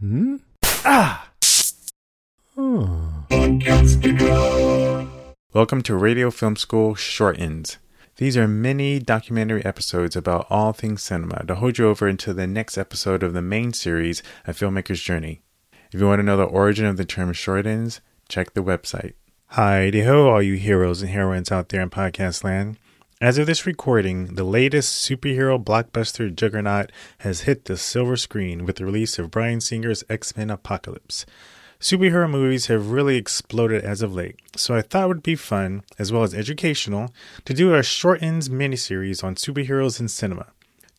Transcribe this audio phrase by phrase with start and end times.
[0.00, 0.36] Hmm?
[0.62, 1.28] Ah!
[2.56, 3.24] Oh.
[5.52, 7.78] Welcome to Radio Film School Shortens.
[8.14, 12.46] These are mini documentary episodes about all things cinema to hold you over into the
[12.46, 15.42] next episode of the main series, A Filmmaker's Journey.
[15.90, 19.14] If you want to know the origin of the term shortens, check the website.
[19.46, 22.76] Hi, ho, all you heroes and heroines out there in podcast land.
[23.20, 28.76] As of this recording, the latest superhero blockbuster juggernaut has hit the silver screen with
[28.76, 31.26] the release of Bryan Singer's X Men Apocalypse.
[31.80, 35.82] Superhero movies have really exploded as of late, so I thought it would be fun,
[35.98, 37.12] as well as educational,
[37.44, 40.52] to do a shortens miniseries on superheroes in cinema.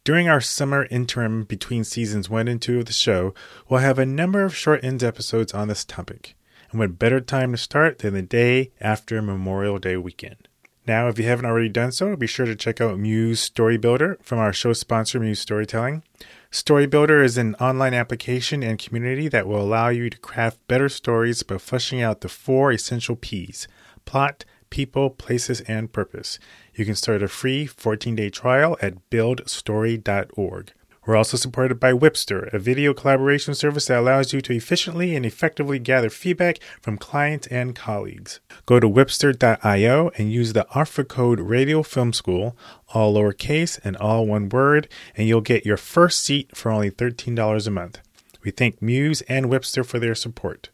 [0.04, 3.34] During our summer interim between seasons 1 and 2 of the show,
[3.70, 6.36] we'll have a number of shortens episodes on this topic.
[6.72, 10.49] And what better time to start than the day after Memorial Day weekend?
[10.90, 14.18] Now, if you haven't already done so, be sure to check out Muse Story Builder
[14.24, 16.02] from our show sponsor, Muse Storytelling.
[16.50, 20.90] Story Builder is an online application and community that will allow you to craft better
[20.90, 23.68] stories by fleshing out the four essential P's
[24.06, 26.40] plot, people, places, and purpose.
[26.74, 30.74] You can start a free 14 day trial at buildstory.org.
[31.10, 35.26] We're also supported by Wipster, a video collaboration service that allows you to efficiently and
[35.26, 38.40] effectively gather feedback from clients and colleagues.
[38.68, 42.56] Go to wipster.io and use the offer code Radio Film School,
[42.94, 44.88] all lowercase and all one word,
[45.18, 48.02] and you'll get your first seat for only $13 a month.
[48.44, 50.70] We thank Muse and Wipster for their support.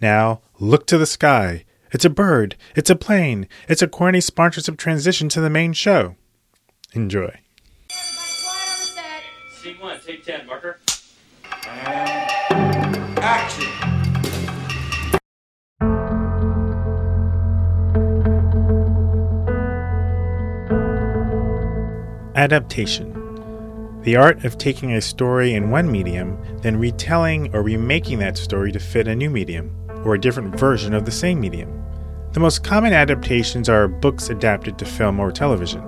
[0.00, 1.64] Now, look to the sky.
[1.90, 2.54] It's a bird.
[2.76, 3.48] It's a plane.
[3.68, 6.14] It's a corny sponsorship transition to the main show.
[6.92, 7.40] Enjoy.
[9.64, 10.78] Scene one, take 10, marker.
[13.22, 13.66] Action!
[22.36, 23.22] Adaptation
[24.02, 28.70] the art of taking a story in one medium, then retelling or remaking that story
[28.70, 31.82] to fit a new medium, or a different version of the same medium.
[32.32, 35.80] The most common adaptations are books adapted to film or television.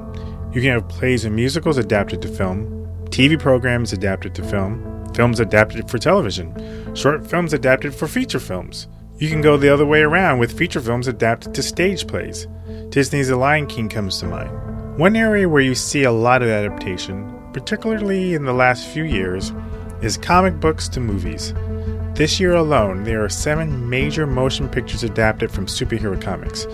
[0.54, 2.75] You can have plays and musicals adapted to film,
[3.16, 6.54] TV programs adapted to film, films adapted for television,
[6.94, 8.88] short films adapted for feature films.
[9.16, 12.46] You can go the other way around with feature films adapted to stage plays.
[12.90, 14.98] Disney's The Lion King comes to mind.
[14.98, 19.50] One area where you see a lot of adaptation, particularly in the last few years,
[20.02, 21.54] is comic books to movies.
[22.16, 26.66] This year alone, there are seven major motion pictures adapted from superhero comics.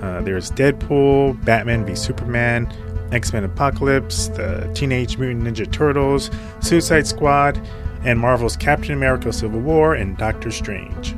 [0.00, 2.72] Uh, there's Deadpool, Batman v Superman,
[3.12, 6.30] X Men Apocalypse, the Teenage Mutant Ninja Turtles,
[6.60, 7.60] Suicide Squad,
[8.04, 11.14] and Marvel's Captain America Civil War and Doctor Strange.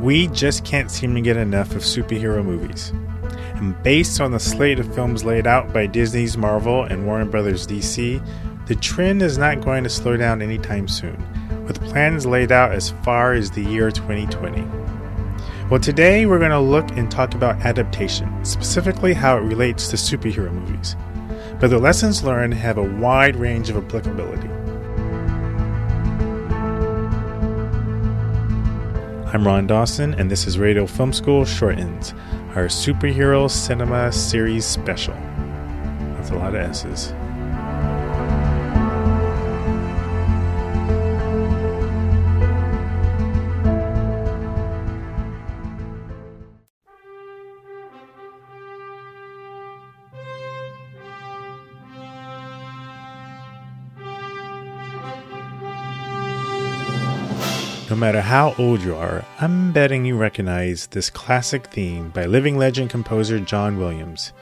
[0.00, 2.92] We just can't seem to get enough of superhero movies.
[3.54, 7.66] And based on the slate of films laid out by Disney's Marvel and Warner Brothers
[7.66, 8.20] DC,
[8.66, 11.22] the trend is not going to slow down anytime soon,
[11.66, 14.62] with plans laid out as far as the year 2020.
[15.72, 19.96] Well, today we're going to look and talk about adaptation, specifically how it relates to
[19.96, 20.96] superhero movies.
[21.60, 24.48] But the lessons learned have a wide range of applicability.
[29.32, 32.12] I'm Ron Dawson, and this is Radio Film School Shortens,
[32.54, 35.14] our superhero cinema series special.
[35.14, 37.14] That's a lot of S's.
[58.12, 62.90] Matter how old you are, I'm betting you recognize this classic theme by living legend
[62.90, 64.34] composer John Williams.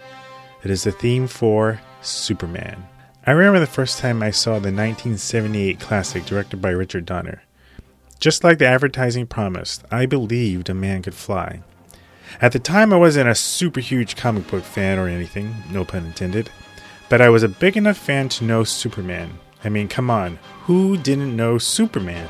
[0.64, 2.84] It is the theme for Superman.
[3.24, 7.44] I remember the first time I saw the 1978 classic directed by Richard Donner.
[8.18, 11.62] Just like the advertising promised, I believed a man could fly.
[12.40, 16.06] At the time, I wasn't a super huge comic book fan or anything, no pun
[16.06, 16.50] intended,
[17.08, 19.38] but I was a big enough fan to know Superman.
[19.62, 22.26] I mean, come on, who didn't know Superman?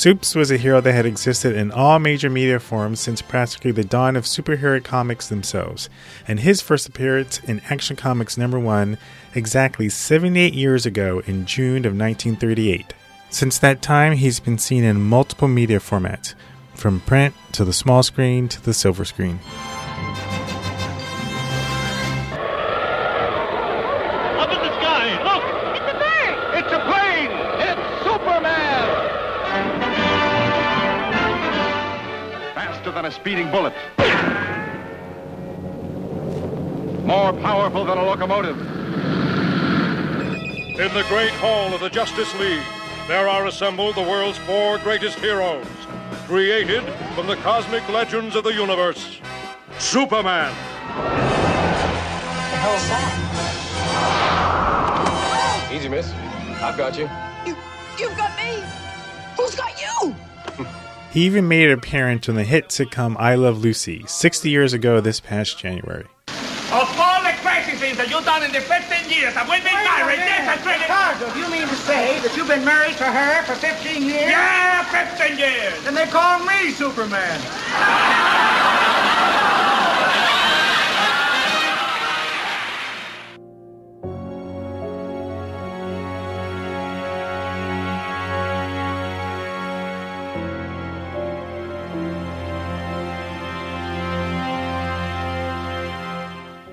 [0.00, 3.84] Supes was a hero that had existed in all major media forms since practically the
[3.84, 5.90] dawn of superhero comics themselves,
[6.26, 8.96] and his first appearance in Action Comics number 1
[9.34, 12.94] exactly 78 years ago in June of 1938.
[13.28, 16.32] Since that time, he's been seen in multiple media formats,
[16.72, 19.38] from print to the small screen to the silver screen.
[33.20, 33.74] Speeding bullet.
[37.04, 38.58] more powerful than a locomotive.
[40.78, 42.62] In the great hall of the Justice League,
[43.08, 45.66] there are assembled the world's four greatest heroes,
[46.26, 46.82] created
[47.14, 49.20] from the cosmic legends of the universe.
[49.78, 50.54] Superman,
[50.94, 53.16] The hell's that?
[55.74, 56.10] Easy, miss.
[56.62, 57.10] I've got you.
[57.44, 57.54] You,
[57.98, 58.62] you've got me.
[59.36, 60.14] Who's got you?
[61.10, 65.00] He even made an appearance on the hit sitcom I Love Lucy 60 years ago
[65.00, 66.06] this past January.
[66.70, 69.74] Of all the crazy things that you've done in the 15 years that we've been
[69.74, 70.86] married, this has really...
[70.86, 74.30] Ricardo, do you mean to say that you've been married to her for 15 years?
[74.30, 75.74] Yeah, 15 years.
[75.90, 77.42] And they call me Superman.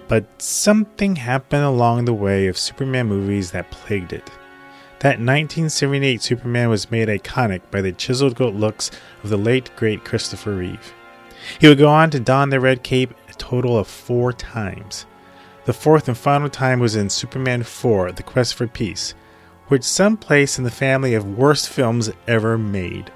[0.08, 4.30] But something happened along the way of Superman movies that plagued it.
[5.00, 8.90] That 1978 Superman was made iconic by the chiseled looks
[9.24, 10.94] of the late great Christopher Reeve.
[11.60, 15.06] He would go on to don the red cape a total of four times.
[15.66, 19.14] The fourth and final time was in Superman 4 The Quest for Peace,
[19.68, 23.12] which some place in the family of worst films ever made.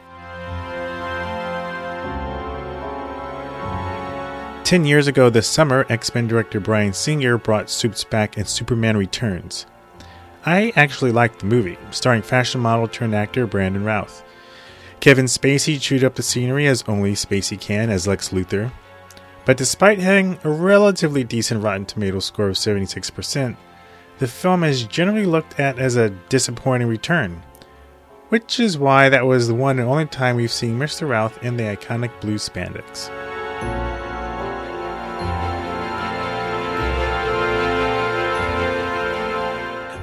[4.71, 8.95] Ten years ago this summer, X Men director Bryan Singer brought Supes back in Superman
[8.95, 9.65] Returns.
[10.45, 14.23] I actually liked the movie, starring fashion model turned actor Brandon Routh.
[15.01, 18.71] Kevin Spacey chewed up the scenery as only Spacey can as Lex Luthor.
[19.43, 23.57] But despite having a relatively decent Rotten Tomatoes score of 76%,
[24.19, 27.43] the film is generally looked at as a disappointing return.
[28.29, 31.09] Which is why that was the one and only time we've seen Mr.
[31.09, 33.11] Routh in the iconic blue spandex.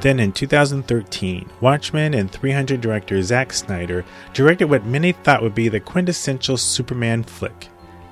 [0.01, 5.69] Then in 2013, Watchmen and 300 director Zack Snyder directed what many thought would be
[5.69, 7.69] the quintessential Superman flick,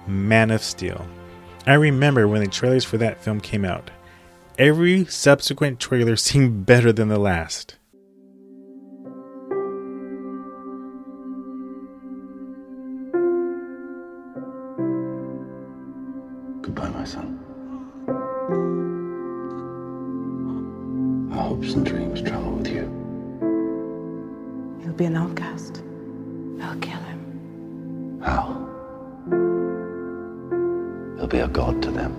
[0.09, 1.07] Man of Steel.
[1.65, 3.93] I remember when the trailers for that film came out.
[4.59, 7.77] Every subsequent trailer seemed better than the last.
[16.63, 17.26] Goodbye, my son.
[21.37, 22.85] Our hopes and dreams travel with you.
[24.83, 25.83] He'll be an outcast.
[26.63, 28.21] I'll kill him.
[28.25, 28.67] How?
[31.19, 32.15] He'll be a god to them.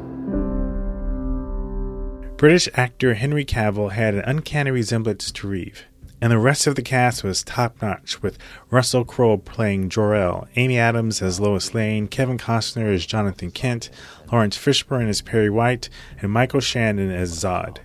[2.38, 5.86] British actor Henry Cavill had an uncanny resemblance to Reeve,
[6.22, 8.38] and the rest of the cast was top notch, with
[8.70, 13.90] Russell Crowe playing Jor-El, Amy Adams as Lois Lane, Kevin Costner as Jonathan Kent,
[14.32, 15.90] Laurence Fishburne as Perry White,
[16.22, 17.80] and Michael Shannon as Zod.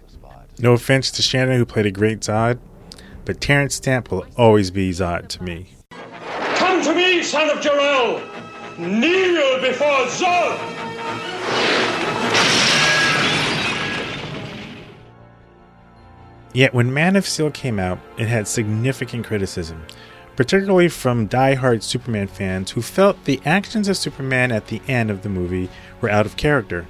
[0.62, 2.60] No offense to Shannon, who played a great Zod,
[3.24, 5.74] but Terence Stamp will always be Zod to me.
[6.54, 8.22] come to me, son of Jor-El.
[8.78, 10.58] Kneel before Zod.
[16.54, 19.84] Yet when Man of Steel came out, it had significant criticism,
[20.36, 25.22] particularly from die-hard Superman fans who felt the actions of Superman at the end of
[25.22, 25.68] the movie
[26.00, 26.86] were out of character.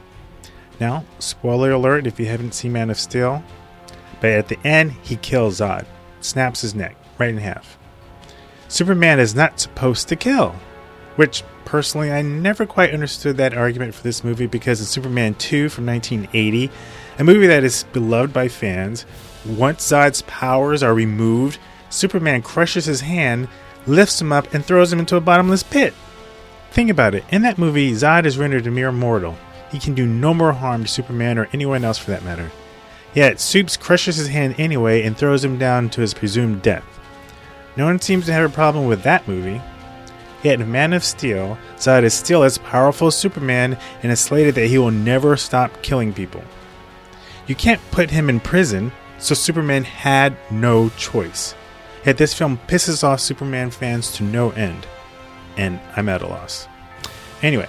[0.78, 3.42] Now, spoiler alert if you haven't seen Man of Steel,
[4.22, 5.84] but at the end, he kills Zod,
[6.20, 7.76] snaps his neck right in half.
[8.68, 10.54] Superman is not supposed to kill,
[11.16, 15.68] which personally I never quite understood that argument for this movie because in Superman 2
[15.68, 16.70] from 1980,
[17.18, 19.04] a movie that is beloved by fans,
[19.44, 21.58] once Zod's powers are removed,
[21.90, 23.48] Superman crushes his hand,
[23.88, 25.94] lifts him up, and throws him into a bottomless pit.
[26.70, 27.24] Think about it.
[27.30, 29.36] In that movie, Zod is rendered a mere mortal.
[29.72, 32.52] He can do no more harm to Superman or anyone else for that matter.
[33.14, 36.84] Yet, Supes crushes his hand anyway and throws him down to his presumed death.
[37.76, 39.60] No one seems to have a problem with that movie.
[40.42, 44.66] Yet Man of Steel, Zod is still as powerful as Superman and is slated that
[44.66, 46.42] he will never stop killing people.
[47.46, 51.54] You can't put him in prison, so Superman had no choice.
[52.04, 54.86] Yet this film pisses off Superman fans to no end.
[55.56, 56.66] And I'm at a loss.
[57.42, 57.68] Anyway,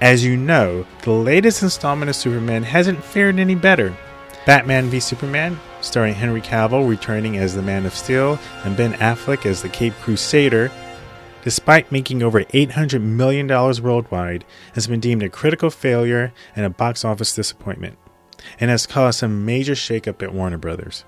[0.00, 3.96] as you know, the latest installment of Superman hasn't fared any better.
[4.48, 9.44] Batman v Superman, starring Henry Cavill returning as the Man of Steel and Ben Affleck
[9.44, 10.72] as the Cape Crusader,
[11.42, 17.04] despite making over $800 million worldwide, has been deemed a critical failure and a box
[17.04, 17.98] office disappointment,
[18.58, 21.04] and has caused some major shakeup at Warner Brothers.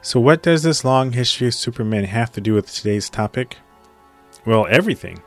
[0.00, 3.58] So, what does this long history of Superman have to do with today's topic?
[4.46, 5.22] Well, everything.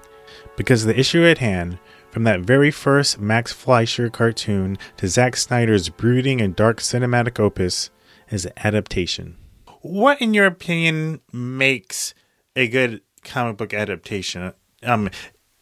[0.56, 1.78] Because the issue at hand,
[2.18, 7.92] From that very first Max Fleischer cartoon to Zack Snyder's brooding and dark cinematic opus
[8.32, 9.38] is adaptation.
[9.82, 12.16] What, in your opinion, makes
[12.56, 14.54] a good comic book adaptation?
[14.82, 15.12] Um,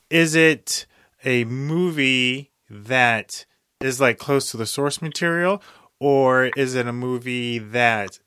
[0.10, 0.86] is it
[1.26, 3.46] a movie that
[3.82, 5.62] is like close to the source material,
[6.00, 8.20] or is it a movie that,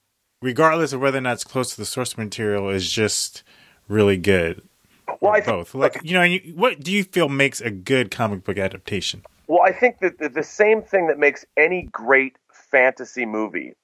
[0.42, 3.42] regardless of whether or not it's close to the source material, is just
[3.88, 4.67] really good?
[5.20, 5.74] Well, I both.
[5.74, 9.22] Like you know, you, what do you feel makes a good comic book adaptation?
[9.46, 13.74] Well, I think that the, the same thing that makes any great fantasy movie,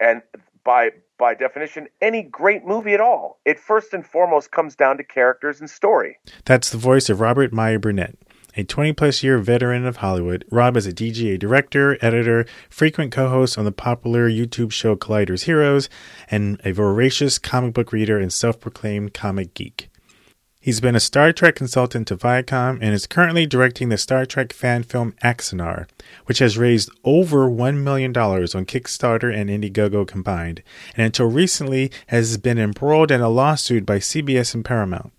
[0.00, 0.22] and
[0.64, 5.04] by by definition, any great movie at all, it first and foremost comes down to
[5.04, 6.18] characters and story.
[6.44, 8.16] That's the voice of Robert Meyer Burnett.
[8.54, 13.28] A 20 plus year veteran of Hollywood, Rob is a DGA director, editor, frequent co
[13.28, 15.88] host on the popular YouTube show Collider's Heroes,
[16.30, 19.88] and a voracious comic book reader and self proclaimed comic geek.
[20.64, 24.52] He's been a Star Trek consultant to Viacom and is currently directing the Star Trek
[24.52, 25.88] fan film Axanar,
[26.26, 30.62] which has raised over $1 million on Kickstarter and Indiegogo combined,
[30.94, 35.12] and until recently has been embroiled in a lawsuit by CBS and Paramount.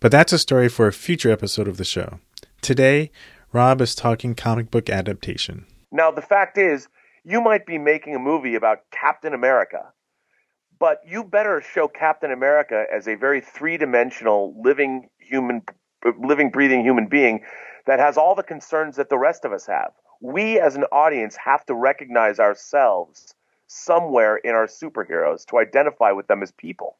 [0.00, 2.20] But that's a story for a future episode of the show.
[2.62, 3.10] Today,
[3.52, 5.66] Rob is talking comic book adaptation.
[5.92, 6.88] Now, the fact is,
[7.22, 9.92] you might be making a movie about Captain America,
[10.78, 15.62] but you better show Captain America as a very three-dimensional living human
[16.20, 17.42] living breathing human being
[17.86, 19.92] that has all the concerns that the rest of us have.
[20.20, 23.34] We as an audience have to recognize ourselves
[23.66, 26.96] somewhere in our superheroes to identify with them as people.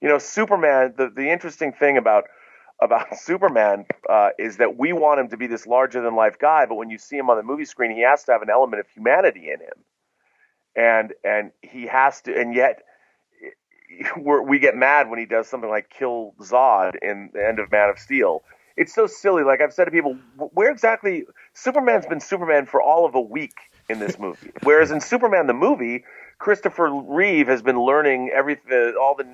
[0.00, 2.24] You know, Superman, the, the interesting thing about
[2.82, 6.66] about Superman uh, is that we want him to be this larger than life guy,
[6.66, 8.80] but when you see him on the movie screen, he has to have an element
[8.80, 9.84] of humanity in him,
[10.76, 12.82] and and he has to, and yet
[14.16, 17.70] we're, we get mad when he does something like kill Zod in the end of
[17.70, 18.42] Man of Steel.
[18.76, 19.42] It's so silly.
[19.42, 23.54] Like I've said to people, where exactly Superman's been Superman for all of a week
[23.88, 26.04] in this movie, whereas in Superman the movie,
[26.38, 29.26] Christopher Reeve has been learning everything, all the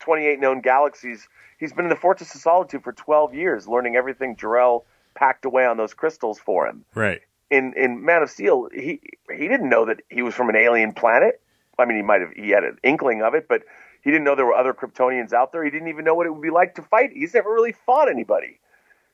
[0.00, 1.26] 28 known galaxies
[1.60, 5.66] He's been in the Fortress of Solitude for 12 years, learning everything Jor-El packed away
[5.66, 6.86] on those crystals for him.
[6.94, 7.20] Right.
[7.50, 10.92] In in Man of Steel, he he didn't know that he was from an alien
[10.92, 11.40] planet.
[11.78, 13.62] I mean, he might have he had an inkling of it, but
[14.02, 15.64] he didn't know there were other Kryptonians out there.
[15.64, 17.10] He didn't even know what it would be like to fight.
[17.12, 18.60] He's never really fought anybody.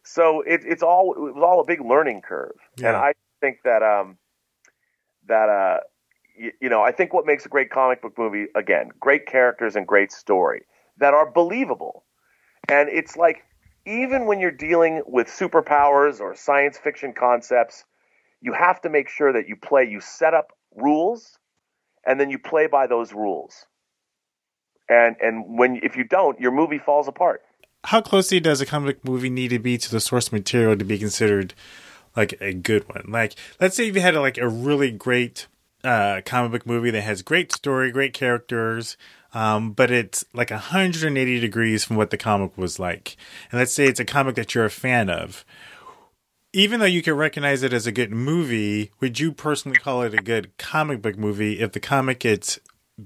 [0.02, 2.56] So it, it's all it was all a big learning curve.
[2.76, 2.88] Yeah.
[2.88, 4.18] And I think that um
[5.26, 5.80] that uh
[6.36, 9.76] you, you know I think what makes a great comic book movie again great characters
[9.76, 10.62] and great story
[10.98, 12.04] that are believable
[12.68, 13.44] and it's like,
[13.84, 17.84] even when you're dealing with superpowers or science fiction concepts,
[18.46, 21.36] you have to make sure that you play, you set up rules,
[22.06, 23.66] and then you play by those rules.
[24.88, 27.42] And and when if you don't, your movie falls apart.
[27.82, 30.96] How closely does a comic movie need to be to the source material to be
[30.96, 31.54] considered
[32.14, 33.06] like a good one?
[33.08, 35.48] Like, let's say you had a, like a really great
[35.82, 38.96] uh, comic book movie that has great story, great characters,
[39.34, 43.16] um, but it's like 180 degrees from what the comic was like.
[43.50, 45.44] And let's say it's a comic that you're a fan of.
[46.56, 50.14] Even though you can recognize it as a good movie, would you personally call it
[50.14, 52.58] a good comic book movie if the comic it's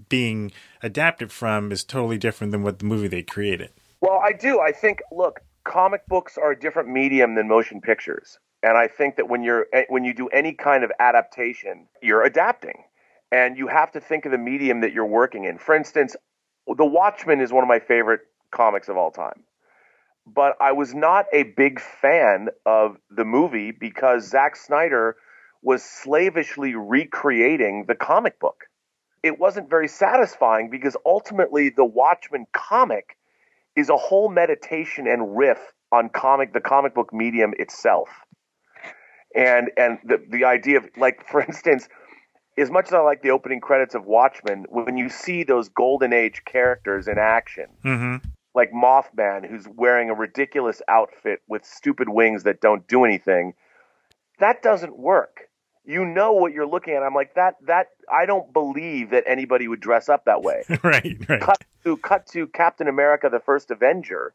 [0.08, 0.52] being
[0.84, 3.72] adapted from is totally different than what the movie they created?
[4.00, 4.60] Well, I do.
[4.60, 8.38] I think, look, comic books are a different medium than motion pictures.
[8.62, 12.22] And I think that when you're eh, when you do any kind of adaptation, you're
[12.22, 12.84] adapting
[13.32, 15.58] and you have to think of the medium that you're working in.
[15.58, 16.14] For instance,
[16.68, 18.20] The Watchmen is one of my favorite
[18.52, 19.42] comics of all time.
[20.26, 25.16] But I was not a big fan of the movie because Zack Snyder
[25.62, 28.64] was slavishly recreating the comic book.
[29.22, 33.16] It wasn't very satisfying because ultimately the Watchmen comic
[33.76, 35.58] is a whole meditation and riff
[35.92, 38.08] on comic the comic book medium itself.
[39.34, 41.88] And and the the idea of like for instance,
[42.56, 46.12] as much as I like the opening credits of Watchmen, when you see those golden
[46.12, 48.28] age characters in action, mm-hmm.
[48.54, 53.54] Like Mothman, who's wearing a ridiculous outfit with stupid wings that don't do anything,
[54.38, 55.48] that doesn't work.
[55.84, 57.02] You know what you're looking at.
[57.02, 57.56] I'm like that.
[57.66, 60.64] That I don't believe that anybody would dress up that way.
[60.82, 61.40] right, right.
[61.40, 64.34] Cut to cut to Captain America: The First Avenger.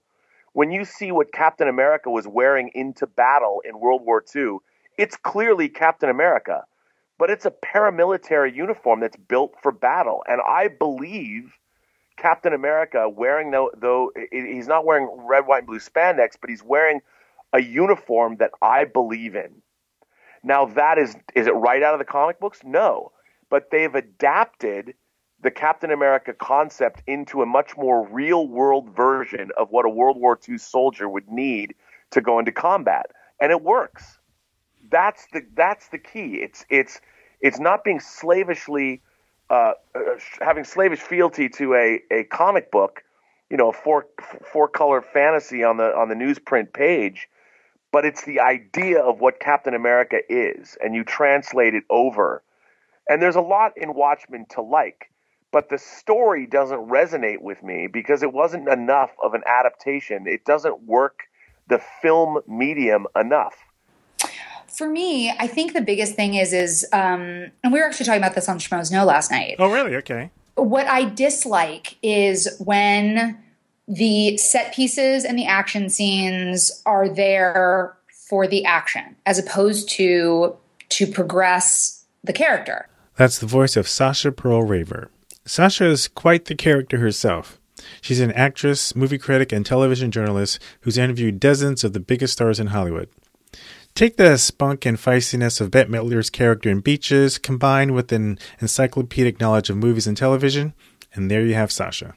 [0.54, 4.58] When you see what Captain America was wearing into battle in World War II,
[4.98, 6.64] it's clearly Captain America
[7.18, 10.24] but it's a paramilitary uniform that's built for battle.
[10.28, 11.54] And I believe
[12.18, 16.64] Captain America wearing though though he's not wearing red, white, and blue spandex, but he's
[16.64, 17.02] wearing
[17.54, 19.62] a uniform that I believe in.
[20.44, 22.60] Now that is is it right out of the comic books?
[22.64, 23.12] No.
[23.50, 24.96] But they've adapted
[25.42, 30.18] the Captain America concept into a much more real world version of what a World
[30.20, 31.76] War II soldier would need
[32.12, 33.08] to go into combat.
[33.40, 34.20] and it works.
[34.90, 36.36] That's the that's the key.
[36.42, 37.02] It's it's
[37.42, 39.02] it's not being slavishly
[39.50, 40.00] uh, uh,
[40.42, 43.04] having slavish fealty to a, a comic book,
[43.50, 44.08] you know, a four
[44.52, 47.28] four color fantasy on the on the newsprint page,
[47.92, 52.44] but it's the idea of what Captain America is, and you translate it over.
[53.08, 55.12] And there's a lot in Watchmen to like,
[55.52, 60.26] but the story doesn't resonate with me because it wasn't enough of an adaptation.
[60.26, 61.20] It doesn't work
[61.68, 63.56] the film medium enough
[64.78, 68.22] for me, I think the biggest thing is is um, and we were actually talking
[68.22, 69.56] about this on Schmoes Know last night.
[69.60, 69.96] Oh, really?
[69.96, 70.32] Okay.
[70.56, 73.38] What I dislike is when
[73.88, 77.96] the set pieces and the action scenes are there
[78.28, 80.56] for the action as opposed to
[80.90, 82.88] to progress the character.
[83.16, 85.10] That's the voice of Sasha Perl Raver.
[85.46, 87.60] Sasha is quite the character herself.
[88.02, 92.60] She's an actress, movie critic, and television journalist who's interviewed dozens of the biggest stars
[92.60, 93.10] in Hollywood.
[93.96, 99.40] Take the spunk and feistiness of Bette Midler's character in Beaches, combined with an encyclopedic
[99.40, 100.74] knowledge of movies and television,
[101.14, 102.14] and there you have Sasha.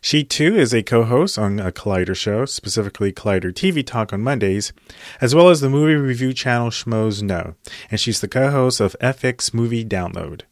[0.00, 4.22] She too is a co host on a Collider show, specifically Collider TV Talk on
[4.22, 4.72] Mondays,
[5.20, 7.54] as well as the movie review channel Schmoes Know,
[7.90, 10.44] and she's the co host of FX Movie Download.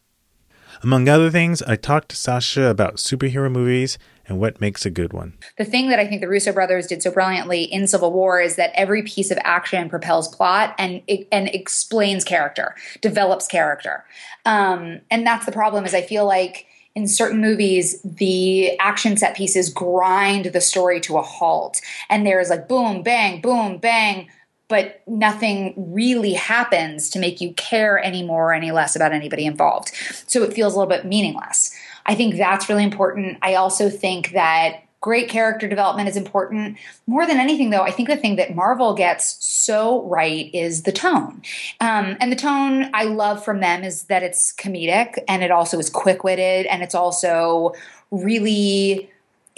[0.83, 3.97] Among other things, I talked to Sasha about superhero movies
[4.29, 5.35] and what makes a good one.
[5.57, 8.57] The thing that I think the Russo brothers did so brilliantly in Civil War is
[8.57, 14.05] that every piece of action propels plot and and explains character, develops character,
[14.45, 15.85] um, and that's the problem.
[15.85, 21.17] Is I feel like in certain movies, the action set pieces grind the story to
[21.17, 21.81] a halt,
[22.11, 24.29] and there's like boom, bang, boom, bang
[24.69, 29.47] but nothing really happens to make you care any more or any less about anybody
[29.47, 29.93] involved.
[30.27, 31.75] So it feels a little bit meaningless.
[32.09, 33.39] I think that's really important.
[33.43, 36.77] I also think that great character development is important.
[37.07, 40.93] More than anything, though, I think the thing that Marvel gets so right is the
[40.93, 41.43] tone.
[41.81, 45.79] Um, and the tone I love from them is that it's comedic and it also
[45.79, 47.75] is quick witted and it's also
[48.11, 49.09] really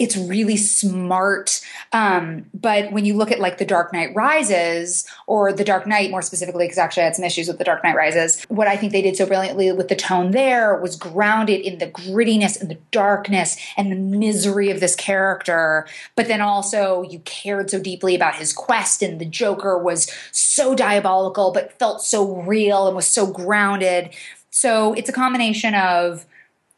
[0.01, 1.61] it's really smart.
[1.91, 6.09] Um, but when you look at like The Dark Knight Rises or The Dark Knight
[6.09, 8.77] more specifically, because actually I had some issues with The Dark Knight Rises, what I
[8.77, 12.67] think they did so brilliantly with the tone there was grounded in the grittiness and
[12.67, 15.85] the darkness and the misery of this character.
[16.15, 20.73] But then also you cared so deeply about his quest and the Joker was so
[20.73, 24.09] diabolical but felt so real and was so grounded.
[24.49, 26.25] So it's a combination of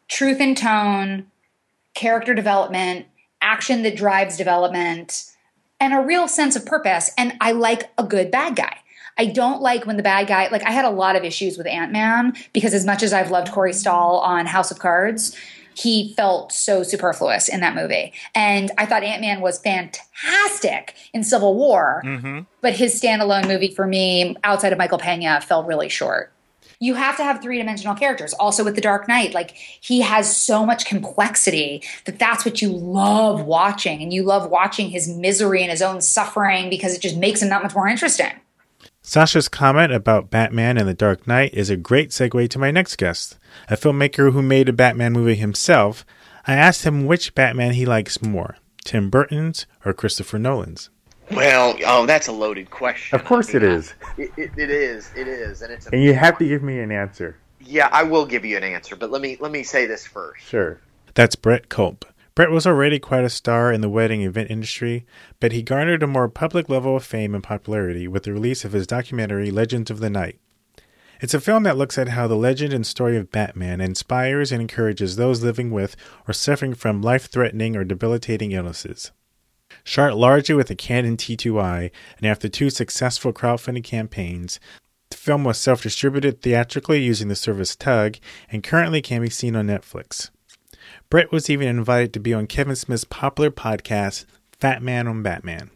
[0.09, 1.27] truth and tone,
[1.93, 3.05] character development,
[3.43, 5.25] action that drives development,
[5.79, 7.11] and a real sense of purpose.
[7.17, 8.77] And I like a good bad guy.
[9.17, 11.67] I don't like when the bad guy, like I had a lot of issues with
[11.67, 15.37] Ant Man because as much as I've loved Corey Stoll on House of Cards,
[15.75, 18.13] he felt so superfluous in that movie.
[18.33, 22.41] And I thought Ant Man was fantastic in Civil War, mm-hmm.
[22.61, 26.31] but his standalone movie for me, outside of Michael Pena, fell really short
[26.79, 28.33] you have to have three dimensional characters.
[28.33, 32.69] Also with the Dark Knight, like he has so much complexity that that's what you
[32.69, 37.17] love watching, and you love watching his misery and his own suffering because it just
[37.17, 38.31] makes him that much more interesting.
[39.01, 42.95] Sasha's comment about Batman and the Dark Knight is a great segue to my next
[42.95, 43.37] guest,
[43.69, 46.05] a filmmaker who made a Batman movie himself.
[46.47, 48.55] I asked him which Batman he likes more,
[48.85, 50.89] Tim Burton's or Christopher Nolan's.
[51.31, 53.17] Well, oh, that's a loaded question.
[53.17, 53.93] Of course, I mean, it is.
[54.17, 55.11] It, it, it is.
[55.15, 55.87] It is, and it's.
[55.87, 57.37] and you have to give me an answer.
[57.59, 60.43] Yeah, I will give you an answer, but let me let me say this first.
[60.45, 60.79] Sure.
[61.13, 62.05] That's Brett Culp.
[62.35, 65.05] Brett was already quite a star in the wedding event industry,
[65.39, 68.71] but he garnered a more public level of fame and popularity with the release of
[68.71, 70.39] his documentary Legends of the Night.
[71.21, 74.61] It's a film that looks at how the legend and story of Batman inspires and
[74.61, 75.95] encourages those living with
[76.27, 79.11] or suffering from life threatening or debilitating illnesses.
[79.83, 84.59] Shot largely with a Canon T2i, and after two successful crowdfunding campaigns,
[85.09, 88.17] the film was self distributed theatrically using the service Tugg
[88.49, 90.29] and currently can be seen on Netflix.
[91.09, 95.69] Brett was even invited to be on Kevin Smith's popular podcast, Fat Man on Batman.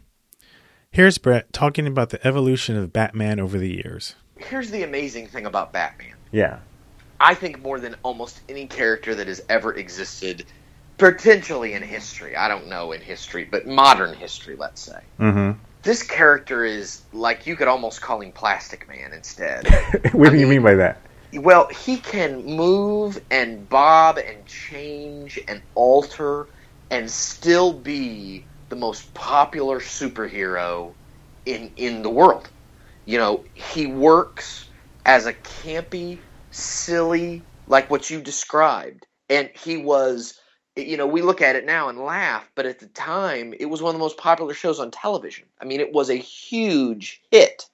[0.90, 4.14] Here's Brett talking about the evolution of Batman over the years.
[4.38, 6.14] Here's the amazing thing about Batman.
[6.32, 6.60] Yeah.
[7.20, 10.46] I think more than almost any character that has ever existed,
[10.98, 12.36] potentially in history.
[12.36, 15.00] I don't know in history, but modern history, let's say.
[15.18, 15.58] Mm-hmm.
[15.82, 19.66] This character is like you could almost call him Plastic Man instead.
[20.12, 21.00] what I do mean, you mean by that?
[21.32, 26.48] Well, he can move and bob and change and alter
[26.90, 30.94] and still be the most popular superhero
[31.46, 32.50] in in the world.
[33.06, 34.68] You know, he works
[35.06, 36.18] as a campy,
[36.50, 40.38] silly, like what you described, and he was
[40.78, 43.82] you know, we look at it now and laugh, but at the time, it was
[43.82, 45.46] one of the most popular shows on television.
[45.60, 47.64] I mean, it was a huge hit.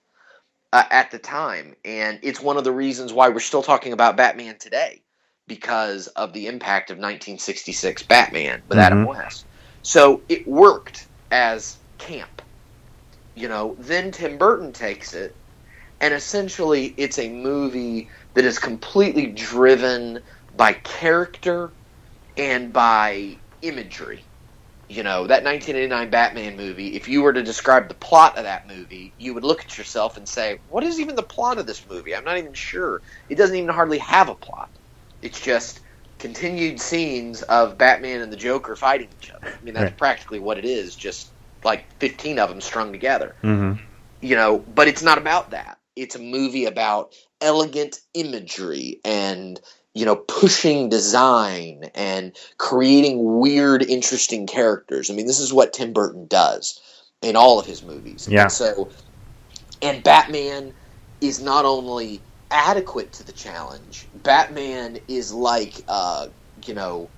[0.72, 4.18] uh, at the time, and it's one of the reasons why we're still talking about
[4.18, 5.02] Batman today
[5.48, 9.06] because of the impact of 1966 Batman with Adam Mhm.
[9.06, 9.48] West.
[9.82, 12.42] So it worked as camp.
[13.34, 15.38] You know, then Tim Burton takes it,
[16.00, 21.74] and essentially it's a movie that is completely driven by character
[22.36, 24.24] and by imagery.
[24.88, 28.68] You know, that 1989 Batman movie, if you were to describe the plot of that
[28.68, 31.86] movie, you would look at yourself and say, What is even the plot of this
[31.88, 32.14] movie?
[32.16, 33.02] I'm not even sure.
[33.28, 34.70] It doesn't even hardly have a plot.
[35.22, 35.80] It's just
[36.18, 39.48] continued scenes of Batman and the Joker fighting each other.
[39.60, 39.98] I mean, that's Right.
[39.98, 43.84] practically what it is, just like 15 of them strung together Mm-hmm.
[44.22, 45.78] you know, but it's not about that.
[45.96, 49.60] It's a movie about elegant imagery and
[49.94, 55.10] you know pushing design and creating weird, interesting characters.
[55.10, 56.80] I mean, this is what Tim Burton does
[57.22, 58.28] in all of his movies.
[58.30, 58.42] Yeah.
[58.42, 58.90] And so,
[59.80, 60.74] and Batman
[61.20, 64.06] is not only adequate to the challenge.
[64.22, 66.28] Batman is like, uh,
[66.66, 67.08] you know,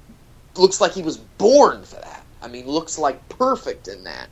[0.57, 2.25] looks like he was born for that.
[2.41, 4.29] I mean, looks like perfect in that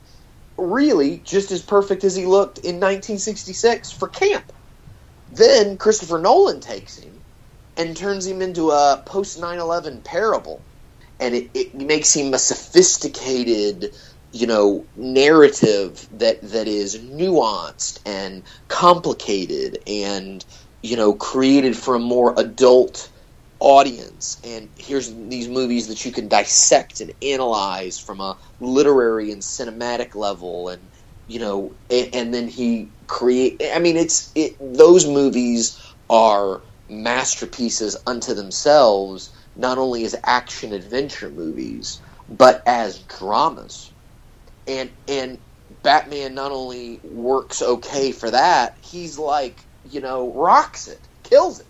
[0.57, 4.51] really just as perfect as he looked in 1966 for camp.
[5.31, 7.14] Then Christopher Nolan takes him
[7.77, 10.61] and turns him into a post 9 11 parable.
[11.19, 13.95] And it, it makes him a sophisticated,
[14.31, 20.45] you know, narrative that, that is nuanced and complicated and,
[20.83, 23.11] you know, created for a more adult
[23.59, 29.41] audience and here's these movies that you can dissect and analyze from a literary and
[29.41, 30.81] cinematic level and
[31.27, 37.97] you know and, and then he create i mean it's it those movies are masterpieces
[38.05, 43.91] unto themselves not only as action adventure movies but as dramas
[44.67, 45.39] and and
[45.83, 51.67] batman not only works okay for that he's like you know rocks it kills it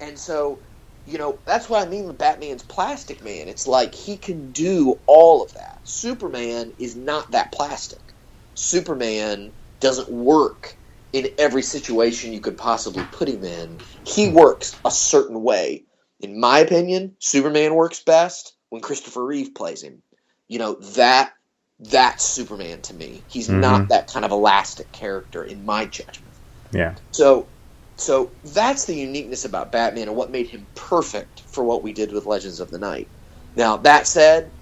[0.00, 0.60] and so
[1.06, 3.48] you know, that's what I mean with Batman's plastic man.
[3.48, 5.78] It's like he can do all of that.
[5.84, 8.12] Superman is not that plastic.
[8.54, 10.76] Superman doesn't work
[11.16, 13.80] in every situation you could possibly put him in.
[14.04, 15.84] He works a certain way.
[16.20, 20.02] In my opinion, Superman works best when Christopher Reeve plays him.
[20.46, 21.32] You know, that
[21.80, 23.24] that's Superman to me.
[23.28, 23.60] He's Mhm.
[23.60, 26.34] not that kind of elastic character in my judgment.
[26.70, 26.94] Yeah.
[27.12, 27.48] So,
[27.96, 32.12] so that's the uniqueness about Batman and what made him perfect for what we did
[32.12, 33.10] with Legends of the Night.
[33.56, 34.52] Now, that said,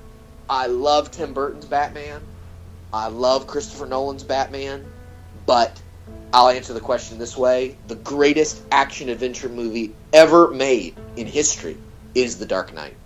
[0.48, 2.22] I love Tim Burton's Batman.
[2.92, 4.92] I love Christopher Nolan's Batman,
[5.46, 5.82] but
[6.32, 11.76] I'll answer the question this way: the greatest action adventure movie ever made in history
[12.14, 12.96] is The Dark Knight.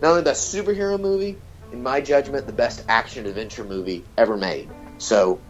[0.00, 1.36] Not only the best superhero movie,
[1.72, 4.70] in my judgment, the best action adventure movie ever made.
[4.98, 5.40] So,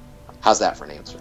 [0.40, 1.18] how's that for an answer?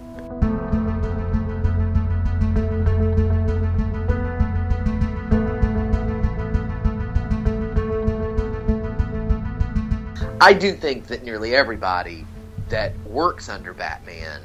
[10.42, 12.26] I do think that nearly everybody
[12.70, 14.42] that works under Batman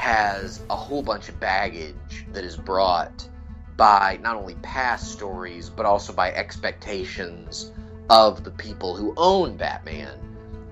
[0.00, 3.28] has a whole bunch of baggage that is brought
[3.76, 7.70] by not only past stories but also by expectations
[8.08, 10.18] of the people who own Batman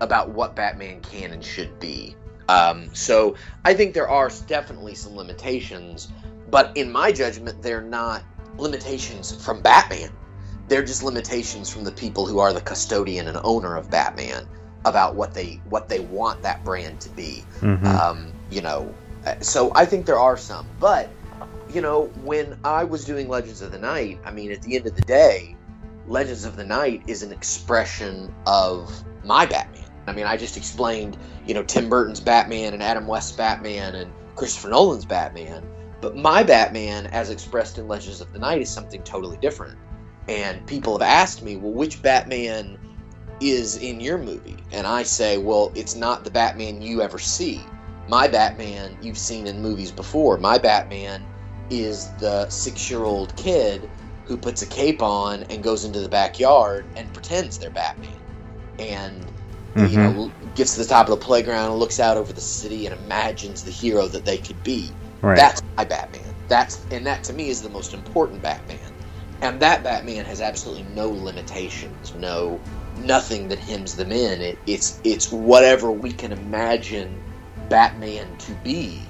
[0.00, 2.16] about what Batman can and should be.
[2.48, 3.36] Um, so
[3.66, 6.08] I think there are definitely some limitations,
[6.50, 8.22] but in my judgment, they're not
[8.56, 10.08] limitations from Batman.
[10.68, 14.48] They're just limitations from the people who are the custodian and owner of Batman
[14.86, 17.44] about what they what they want that brand to be.
[17.60, 17.84] Mhm.
[17.84, 18.94] Um, you know,
[19.40, 21.10] so I think there are some, but
[21.72, 24.86] you know, when I was doing Legends of the Night, I mean, at the end
[24.86, 25.56] of the day,
[26.06, 29.84] Legends of the Night is an expression of my Batman.
[30.06, 34.10] I mean, I just explained, you know, Tim Burton's Batman and Adam West's Batman and
[34.36, 35.62] Christopher Nolan's Batman,
[36.00, 39.76] but my Batman, as expressed in Legends of the Night, is something totally different.
[40.28, 42.78] And people have asked me, well, which Batman
[43.40, 44.56] is in your movie?
[44.72, 47.60] And I say, well, it's not the Batman you ever see.
[48.08, 50.38] My Batman you've seen in movies before.
[50.38, 51.24] My Batman
[51.70, 53.88] is the six year old kid
[54.24, 58.10] who puts a cape on and goes into the backyard and pretends they're Batman.
[58.78, 59.24] And
[59.76, 60.14] you Mhm.
[60.14, 62.98] know, gets to the top of the playground and looks out over the city and
[63.04, 64.90] imagines the hero that they could be.
[65.22, 65.36] Right.
[65.36, 66.34] That's my Batman.
[66.48, 68.78] That's and that to me is the most important Batman.
[69.40, 72.60] And that Batman has absolutely no limitations, no
[72.96, 74.40] nothing that hems them in.
[74.40, 77.22] It, it's it's whatever we can imagine
[77.68, 79.00] Batman to be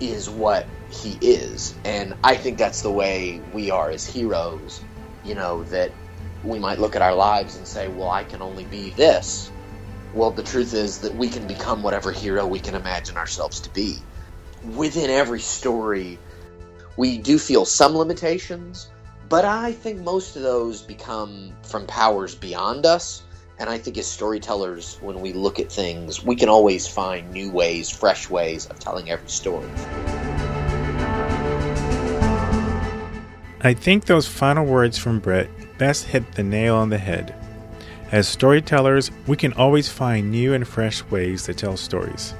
[0.00, 1.74] is what he is.
[1.84, 4.82] And I think that's the way we are as heroes,
[5.24, 5.92] you know, that
[6.42, 9.50] we might look at our lives and say, well, I can only be this.
[10.12, 13.70] Well, the truth is that we can become whatever hero we can imagine ourselves to
[13.70, 13.98] be.
[14.74, 16.18] Within every story,
[16.96, 18.88] we do feel some limitations,
[19.28, 23.22] but I think most of those become from powers beyond us.
[23.56, 27.52] And I think as storytellers, when we look at things, we can always find new
[27.52, 29.68] ways, fresh ways of telling every story.
[33.60, 37.34] I think those final words from Brett best hit the nail on the head.
[38.10, 42.34] As storytellers, we can always find new and fresh ways to tell stories.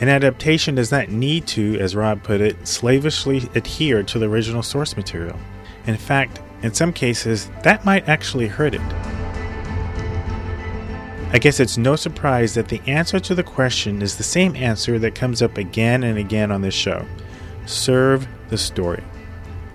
[0.00, 4.62] An adaptation does not need to, as Rob put it, slavishly adhere to the original
[4.62, 5.38] source material.
[5.86, 9.17] In fact, in some cases, that might actually hurt it.
[11.30, 14.98] I guess it's no surprise that the answer to the question is the same answer
[14.98, 17.04] that comes up again and again on this show
[17.66, 19.04] serve the story.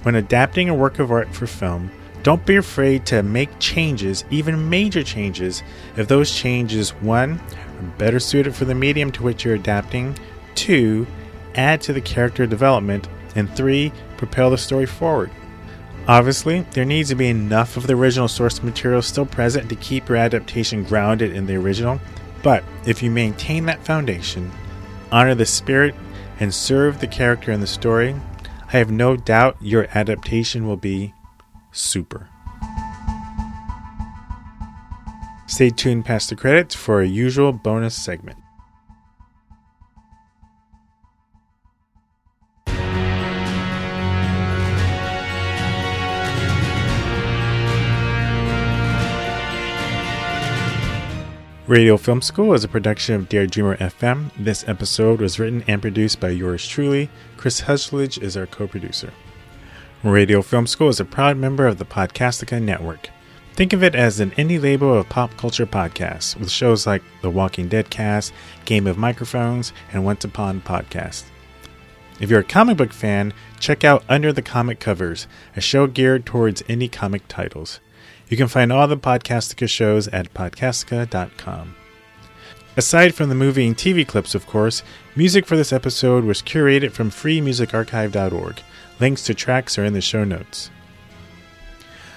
[0.01, 1.91] When adapting a work of art for film,
[2.23, 5.61] don't be afraid to make changes, even major changes,
[5.95, 7.39] if those changes, one,
[7.79, 10.17] are better suited for the medium to which you're adapting,
[10.55, 11.05] two,
[11.53, 15.29] add to the character development, and three, propel the story forward.
[16.05, 20.09] Obviously, there needs to be enough of the original source material still present to keep
[20.09, 21.99] your adaptation grounded in the original,
[22.41, 24.51] but if you maintain that foundation,
[25.13, 25.95] honor the spirit,
[26.41, 28.15] and serve the character in the story,
[28.67, 31.13] I have no doubt your adaptation will be
[31.71, 32.27] super.
[35.47, 38.42] Stay tuned past the credits for a usual bonus segment.
[51.65, 54.31] Radio Film School is a production of Dare Dreamer FM.
[54.37, 57.09] This episode was written and produced by yours truly.
[57.37, 59.13] Chris Hutchledge is our co producer.
[60.03, 63.09] Radio Film School is a proud member of the Podcastica Network.
[63.53, 67.29] Think of it as an indie label of pop culture podcasts with shows like The
[67.29, 68.33] Walking Dead Cast,
[68.65, 71.23] Game of Microphones, and Once Upon Podcast.
[72.19, 76.25] If you're a comic book fan, check out Under the Comic Covers, a show geared
[76.25, 77.79] towards indie comic titles.
[78.33, 81.75] You can find all the Podcastica shows at podcastica.com.
[82.75, 84.81] Aside from the movie and TV clips, of course,
[85.15, 88.59] music for this episode was curated from freemusicarchive.org.
[88.99, 90.71] Links to tracks are in the show notes.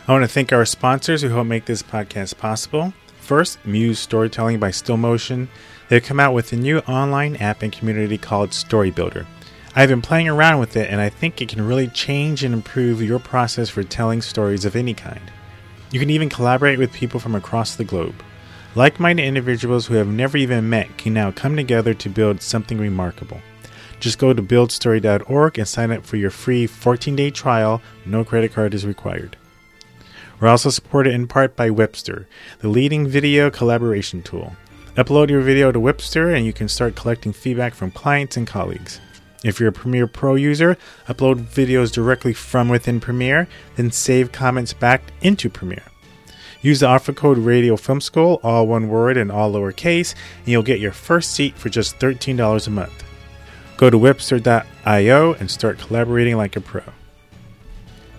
[0.08, 2.94] I want to thank our sponsors who help make this podcast possible.
[3.20, 5.48] First, Muse Storytelling by Stillmotion.
[5.90, 9.26] They've come out with a new online app and community called Story Builder.
[9.74, 13.02] I've been playing around with it and I think it can really change and improve
[13.02, 15.30] your process for telling stories of any kind.
[15.96, 18.22] You can even collaborate with people from across the globe.
[18.74, 22.76] Like minded individuals who have never even met can now come together to build something
[22.76, 23.40] remarkable.
[23.98, 27.80] Just go to buildstory.org and sign up for your free 14 day trial.
[28.04, 29.38] No credit card is required.
[30.38, 32.26] We're also supported in part by Wipster,
[32.58, 34.54] the leading video collaboration tool.
[34.96, 39.00] Upload your video to Wipster and you can start collecting feedback from clients and colleagues.
[39.44, 40.76] If you're a Premiere Pro user,
[41.08, 45.84] upload videos directly from within Premiere, then save comments back into Premiere.
[46.62, 50.62] Use the offer code Radio Film School, all one word and all lowercase, and you'll
[50.62, 53.04] get your first seat for just $13 a month.
[53.76, 56.82] Go to wipster.io and start collaborating like a pro.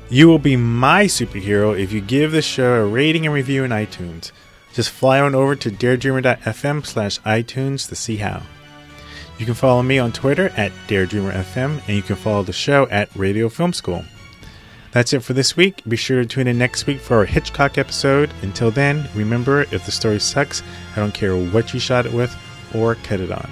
[0.09, 3.71] You will be my superhero if you give the show a rating and review in
[3.71, 4.31] iTunes.
[4.71, 8.43] Just fly on over to daredreamer.fm slash iTunes to see how.
[9.37, 13.15] You can follow me on Twitter at daredreamerfm, and you can follow the show at
[13.15, 14.03] Radio Film School.
[14.91, 15.83] That's it for this week.
[15.87, 18.31] Be sure to tune in next week for our Hitchcock episode.
[18.41, 20.63] Until then, remember if the story sucks,
[20.95, 22.35] I don't care what you shot it with
[22.73, 23.47] or cut it on.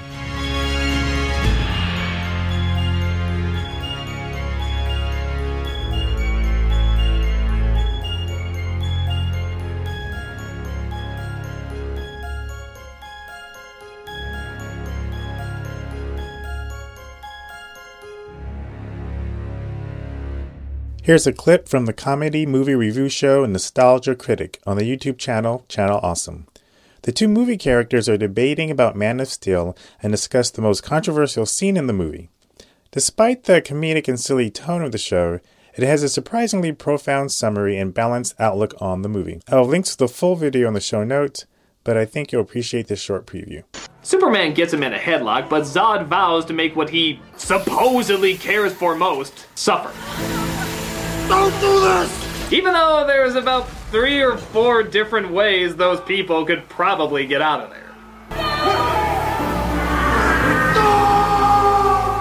[21.06, 25.63] Here's a clip from the comedy movie review show Nostalgia Critic on the YouTube channel
[25.70, 26.48] Channel Awesome.
[27.04, 31.46] The two movie characters are debating about Man of Steel and discuss the most controversial
[31.46, 32.32] scene in the movie.
[32.89, 35.41] Despite the comedic and silly tone of the show,
[35.76, 39.41] it has a surprisingly profound summary and balanced outlook on the movie.
[39.48, 41.46] I'll link to the full video in the show notes,
[41.84, 43.62] but I think you'll appreciate this short preview.
[44.02, 48.74] Superman gets him in a headlock, but Zod vows to make what he supposedly cares
[48.74, 49.94] for most suffer.
[51.28, 52.54] Don't do this!
[52.54, 57.62] Even though there's about three or four different ways those people could probably get out
[57.62, 57.82] of there.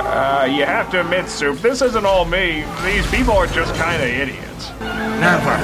[0.06, 2.64] Uh, you have to admit, Soup, this isn't all me.
[2.84, 4.70] These people are just kind of idiots.
[4.80, 5.56] Never.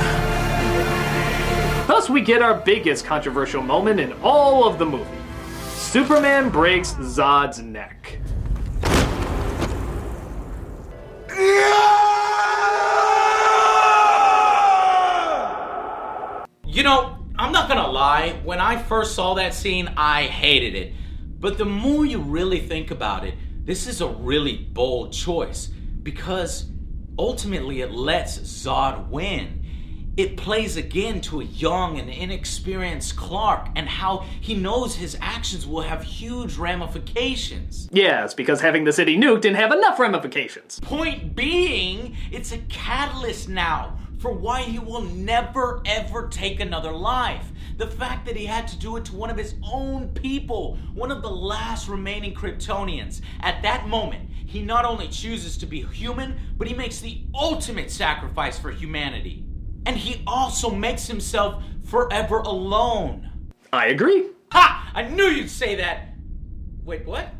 [1.86, 5.20] Thus, we get our biggest controversial moment in all of the movie
[5.90, 8.18] Superman breaks Zod's neck.
[11.36, 11.99] Yeah!
[16.72, 20.94] You know, I'm not gonna lie, when I first saw that scene, I hated it.
[21.40, 25.66] But the more you really think about it, this is a really bold choice
[26.04, 26.66] because
[27.18, 29.64] ultimately it lets Zod win.
[30.16, 35.66] It plays again to a young and inexperienced Clark and how he knows his actions
[35.66, 37.88] will have huge ramifications.
[37.90, 40.78] Yes, because having the city nuked didn't have enough ramifications.
[40.78, 47.46] Point being, it's a catalyst now for why he will never ever take another life.
[47.78, 51.10] The fact that he had to do it to one of his own people, one
[51.10, 53.22] of the last remaining Kryptonians.
[53.40, 57.90] At that moment, he not only chooses to be human, but he makes the ultimate
[57.90, 59.44] sacrifice for humanity.
[59.86, 63.30] And he also makes himself forever alone.
[63.72, 64.26] I agree.
[64.52, 64.92] Ha!
[64.94, 66.14] I knew you'd say that.
[66.84, 67.32] Wait, what?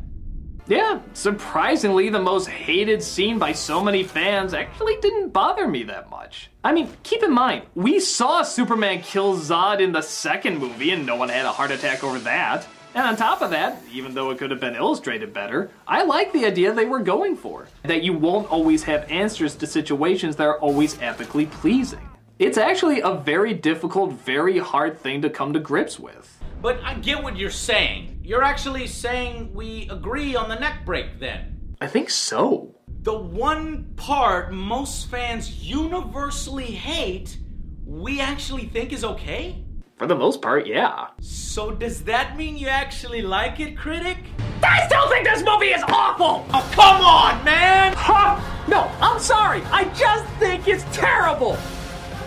[0.67, 6.09] Yeah, surprisingly, the most hated scene by so many fans actually didn't bother me that
[6.09, 6.49] much.
[6.63, 11.05] I mean, keep in mind, we saw Superman kill Zod in the second movie and
[11.05, 12.67] no one had a heart attack over that.
[12.93, 16.33] And on top of that, even though it could have been illustrated better, I like
[16.33, 17.67] the idea they were going for.
[17.83, 22.07] That you won't always have answers to situations that are always epically pleasing.
[22.37, 26.37] It's actually a very difficult, very hard thing to come to grips with.
[26.61, 28.10] But I get what you're saying.
[28.23, 31.75] You're actually saying we agree on the neck break then.
[31.81, 32.75] I think so.
[33.01, 37.37] The one part most fans universally hate,
[37.83, 39.65] we actually think is okay?
[39.97, 41.07] For the most part, yeah.
[41.19, 44.17] So does that mean you actually like it, critic?
[44.61, 46.45] I still think this movie is awful!
[46.53, 47.93] Oh, come on, man!
[47.97, 48.39] Huh?
[48.67, 49.63] No, I'm sorry.
[49.71, 51.57] I just think it's terrible.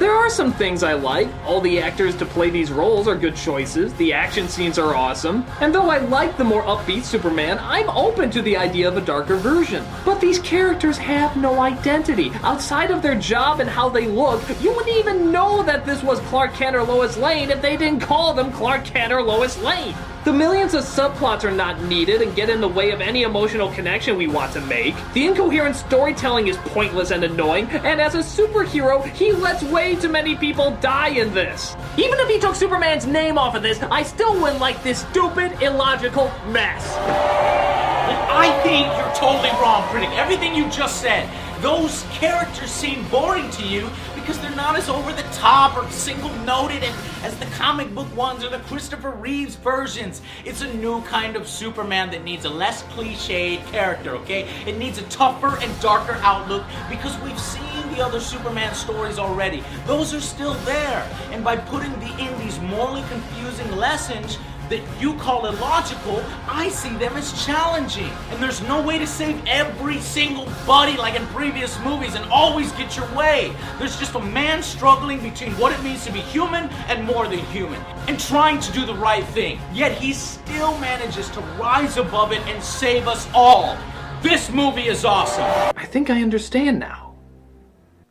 [0.01, 1.29] There are some things I like.
[1.47, 3.95] All the actors to play these roles are good choices.
[3.95, 5.45] The action scenes are awesome.
[5.61, 9.01] And though I like the more upbeat Superman, I'm open to the idea of a
[9.01, 9.85] darker version.
[10.05, 12.33] But these characters have no identity.
[12.43, 16.19] Outside of their job and how they look, you wouldn't even know that this was
[16.21, 19.95] Clark Kent or Lois Lane if they didn't call them Clark Kent or Lois Lane.
[20.25, 23.71] The millions of subplots are not needed and get in the way of any emotional
[23.71, 24.95] connection we want to make.
[25.13, 30.09] The incoherent storytelling is pointless and annoying, and as a superhero, he lets way too
[30.09, 31.77] many people die in this.
[31.99, 35.61] Even if he took Superman's name off of this, I still wouldn't like this stupid,
[35.61, 36.97] illogical mess.
[36.97, 40.09] I think you're totally wrong, critic.
[40.13, 41.29] Everything you just said.
[41.65, 46.29] Those characters seem boring to you because they're not as over the top or single
[46.45, 46.85] noted
[47.23, 50.21] as the comic book ones or the Christopher Reeves versions.
[50.45, 54.47] It's a new kind of Superman that needs a less cliched character, okay?
[54.67, 59.65] It needs a tougher and darker outlook because we've seen the other Superman stories already.
[59.87, 61.11] Those are still there.
[61.31, 64.37] And by putting the in these morally confusing lessons,
[64.69, 68.11] that you call illogical, I see them as challenging.
[68.31, 72.73] And there's no way to save every single buddy like in previous movies and always
[72.73, 73.55] get your way.
[73.79, 77.41] There's just a man struggling between what it means to be human and more than
[77.47, 79.59] human, and trying to do the right thing.
[79.73, 83.77] Yet he still manages to rise above it and save us all.
[84.23, 85.45] This movie is awesome.
[85.77, 87.17] I think I understand now.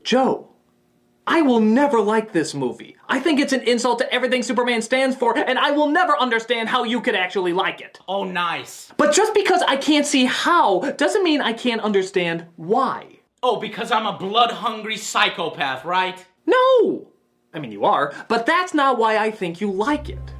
[0.04, 0.53] Joe.
[1.26, 2.98] I will never like this movie.
[3.08, 6.68] I think it's an insult to everything Superman stands for, and I will never understand
[6.68, 8.00] how you could actually like it.
[8.10, 8.92] Oh, nice.
[8.98, 13.20] But just because I can't see how doesn't mean I can't understand why.
[13.42, 16.26] Oh, because I'm a blood hungry psychopath, right?
[16.46, 17.08] No!
[17.54, 20.34] I mean, you are, but that's not why I think you like it.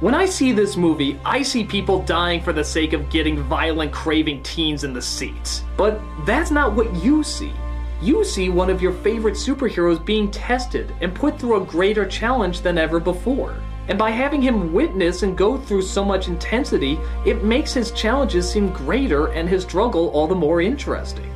[0.00, 3.92] When I see this movie, I see people dying for the sake of getting violent,
[3.92, 5.64] craving teens in the seats.
[5.76, 7.52] But that's not what you see
[8.00, 12.60] you see one of your favorite superheroes being tested and put through a greater challenge
[12.60, 13.56] than ever before.
[13.88, 18.48] And by having him witness and go through so much intensity, it makes his challenges
[18.48, 21.32] seem greater and his struggle all the more interesting.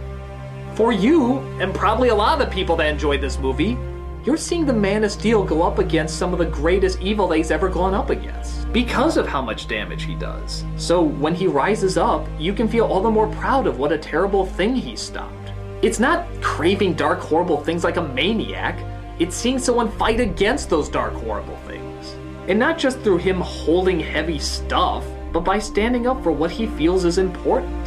[0.74, 3.76] For you, and probably a lot of the people that enjoyed this movie,
[4.24, 7.38] you're seeing the Man of Steel go up against some of the greatest evil that
[7.38, 10.64] he's ever gone up against because of how much damage he does.
[10.76, 13.98] So when he rises up, you can feel all the more proud of what a
[13.98, 15.41] terrible thing he stopped.
[15.82, 18.78] It's not craving dark, horrible things like a maniac.
[19.18, 22.14] It's seeing someone fight against those dark, horrible things.
[22.48, 26.68] And not just through him holding heavy stuff, but by standing up for what he
[26.68, 27.84] feels is important.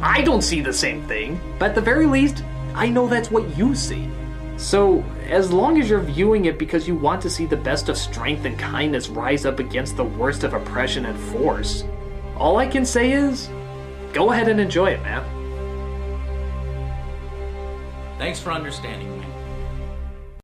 [0.00, 2.44] I don't see the same thing, but at the very least,
[2.74, 4.08] I know that's what you see.
[4.56, 7.98] So, as long as you're viewing it because you want to see the best of
[7.98, 11.84] strength and kindness rise up against the worst of oppression and force,
[12.38, 13.50] all I can say is
[14.14, 15.41] go ahead and enjoy it, man.
[18.22, 19.21] Thanks for understanding me.